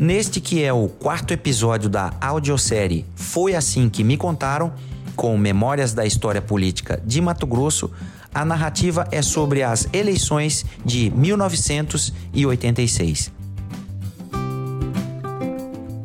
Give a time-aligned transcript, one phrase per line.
[0.00, 4.72] Neste que é o quarto episódio da audiosérie Foi Assim Que Me Contaram,
[5.14, 7.90] com memórias da história política de Mato Grosso,
[8.34, 13.30] a narrativa é sobre as eleições de 1986.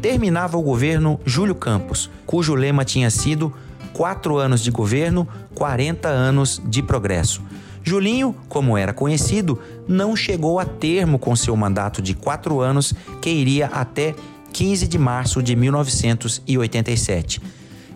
[0.00, 3.52] Terminava o governo Júlio Campos, cujo lema tinha sido
[3.92, 7.42] quatro anos de governo, 40 anos de progresso.
[7.84, 9.58] Julinho, como era conhecido,
[9.88, 14.14] não chegou a termo com seu mandato de quatro anos, que iria até
[14.52, 17.40] 15 de março de 1987.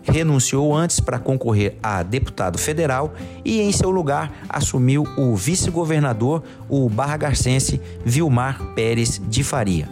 [0.03, 6.89] Renunciou antes para concorrer a deputado federal e, em seu lugar, assumiu o vice-governador, o
[6.89, 9.89] barra-garcense Vilmar Pérez de Faria.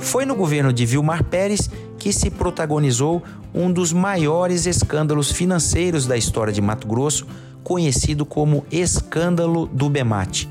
[0.00, 3.22] Foi no governo de Vilmar Pérez que se protagonizou
[3.54, 7.26] um dos maiores escândalos financeiros da história de Mato Grosso,
[7.62, 10.48] conhecido como Escândalo do Bemate.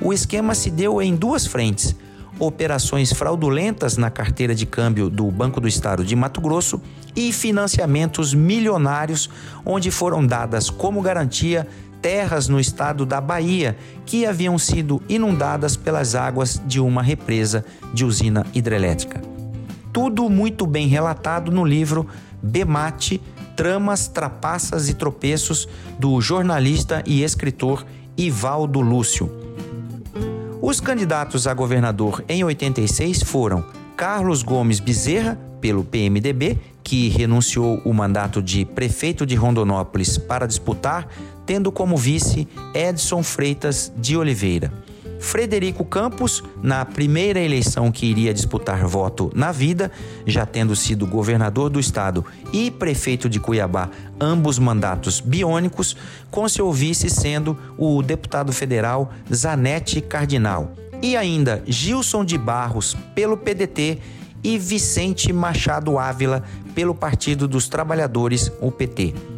[0.00, 1.94] O esquema se deu em duas frentes:
[2.38, 6.80] operações fraudulentas na carteira de câmbio do Banco do Estado de Mato Grosso
[7.14, 9.30] e financiamentos milionários,
[9.64, 11.66] onde foram dadas como garantia
[12.02, 18.04] terras no estado da Bahia que haviam sido inundadas pelas águas de uma represa de
[18.04, 19.20] usina hidrelétrica.
[19.92, 22.06] Tudo muito bem relatado no livro
[22.42, 23.20] Bemate
[23.56, 25.66] Tramas, Trapaças e Tropeços
[25.98, 29.30] do jornalista e escritor Ivaldo Lúcio.
[30.60, 33.64] Os candidatos a governador em 86 foram
[33.96, 41.08] Carlos Gomes Bezerra, pelo PMDB, que renunciou o mandato de prefeito de Rondonópolis para disputar,
[41.46, 44.72] tendo como vice Edson Freitas de Oliveira.
[45.20, 49.90] Frederico Campos, na primeira eleição que iria disputar voto na vida,
[50.26, 55.96] já tendo sido governador do estado e prefeito de Cuiabá, ambos mandatos biônicos,
[56.30, 60.72] com seu vice sendo o deputado federal Zanetti Cardinal.
[61.02, 63.98] E ainda Gilson de Barros, pelo PDT,
[64.42, 66.44] e Vicente Machado Ávila,
[66.74, 69.35] pelo Partido dos Trabalhadores, o PT.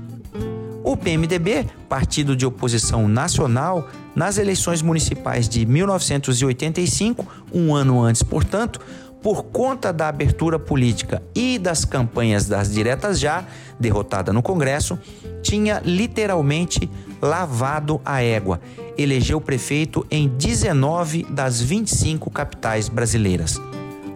[0.89, 8.81] O PMDB, partido de oposição nacional, nas eleições municipais de 1985, um ano antes, portanto,
[9.23, 13.45] por conta da abertura política e das campanhas das diretas já,
[13.79, 14.99] derrotada no Congresso,
[15.43, 16.91] tinha literalmente
[17.21, 18.59] lavado a égua.
[18.97, 23.61] Elegeu prefeito em 19 das 25 capitais brasileiras.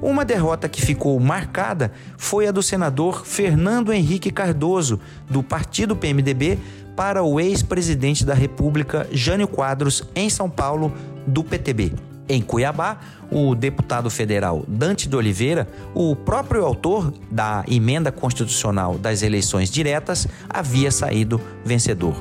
[0.02, 4.98] Uma derrota que ficou marcada foi a do senador Fernando Henrique Cardoso,
[5.30, 6.58] do partido PMDB,
[6.96, 10.92] para o ex-presidente da República, Jânio Quadros, em São Paulo,
[11.24, 11.92] do PTB.
[12.28, 12.98] Em Cuiabá,
[13.30, 20.26] o deputado federal Dante de Oliveira, o próprio autor da emenda constitucional das eleições diretas,
[20.50, 22.20] havia saído vencedor.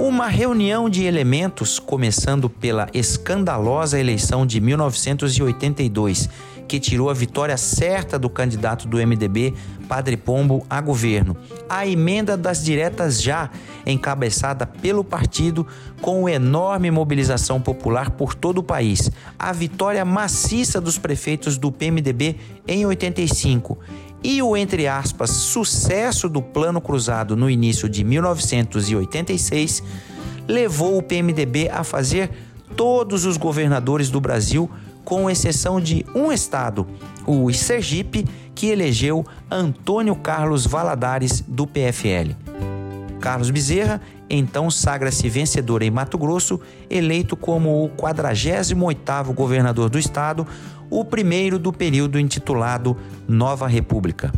[0.00, 6.26] Uma reunião de elementos, começando pela escandalosa eleição de 1982,
[6.70, 9.52] que tirou a vitória certa do candidato do MDB,
[9.88, 11.36] Padre Pombo, a governo.
[11.68, 13.50] A emenda das diretas já,
[13.84, 15.66] encabeçada pelo partido,
[16.00, 19.10] com enorme mobilização popular por todo o país.
[19.36, 22.36] A vitória maciça dos prefeitos do PMDB
[22.68, 23.76] em 85
[24.22, 29.82] e o, entre aspas, sucesso do Plano Cruzado no início de 1986
[30.46, 32.30] levou o PMDB a fazer
[32.76, 34.70] todos os governadores do Brasil
[35.04, 36.86] com exceção de um estado,
[37.26, 42.34] o Sergipe, que elegeu Antônio Carlos Valadares do PFL.
[43.20, 44.00] Carlos Bezerra
[44.30, 50.46] então sagra-se vencedor em Mato Grosso, eleito como o 48º governador do estado,
[50.88, 52.96] o primeiro do período intitulado
[53.26, 54.32] Nova República.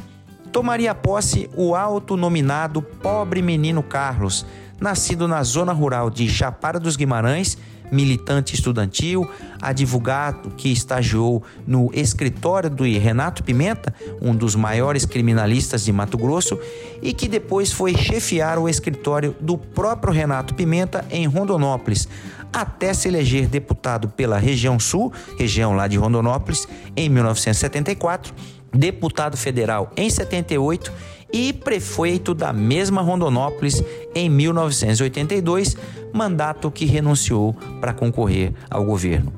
[0.50, 4.46] Tomaria posse o autonominado Pobre Menino Carlos,
[4.80, 7.56] nascido na zona rural de Chapada dos Guimarães
[7.92, 9.28] militante estudantil,
[9.60, 16.58] advogado que estagiou no escritório do Renato Pimenta, um dos maiores criminalistas de Mato Grosso,
[17.02, 22.08] e que depois foi chefiar o escritório do próprio Renato Pimenta em Rondonópolis,
[22.50, 26.66] até se eleger deputado pela região sul, região lá de Rondonópolis,
[26.96, 28.34] em 1974,
[28.74, 30.92] deputado federal em 78
[31.32, 33.82] e prefeito da mesma Rondonópolis
[34.14, 35.76] em 1982,
[36.12, 39.32] mandato que renunciou para concorrer ao governo.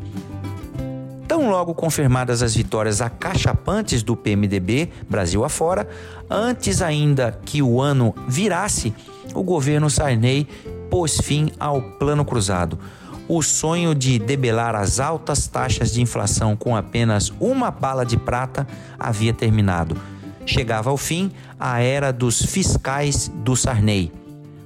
[1.28, 5.88] Tão logo confirmadas as vitórias acachapantes do PMDB Brasil afora,
[6.28, 8.92] antes ainda que o ano virasse,
[9.34, 10.46] o governo Sarney
[10.90, 12.78] pôs fim ao Plano Cruzado.
[13.26, 18.66] O sonho de debelar as altas taxas de inflação com apenas uma bala de prata
[18.98, 19.96] havia terminado.
[20.44, 24.12] Chegava ao fim a era dos fiscais do Sarney.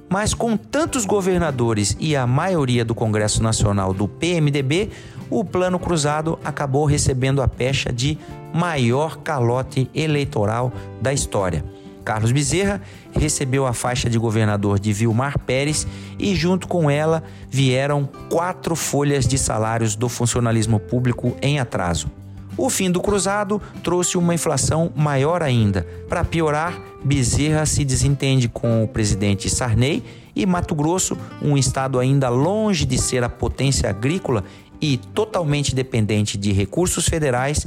[0.09, 4.89] Mas com tantos governadores e a maioria do Congresso Nacional do PMDB,
[5.29, 8.17] o plano cruzado acabou recebendo a pecha de
[8.53, 11.63] maior calote eleitoral da história.
[12.03, 12.81] Carlos Bezerra
[13.11, 15.85] recebeu a faixa de governador de Vilmar Pérez
[16.17, 22.09] e, junto com ela, vieram quatro folhas de salários do funcionalismo público em atraso.
[22.57, 25.87] O fim do cruzado trouxe uma inflação maior ainda.
[26.09, 30.03] Para piorar, Bezerra se desentende com o presidente Sarney
[30.35, 34.43] e Mato Grosso, um estado ainda longe de ser a potência agrícola
[34.81, 37.65] e totalmente dependente de recursos federais,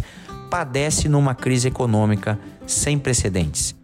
[0.50, 3.74] padece numa crise econômica sem precedentes.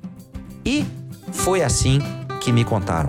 [0.69, 0.85] E
[1.32, 1.99] foi assim
[2.43, 3.09] que me contaram.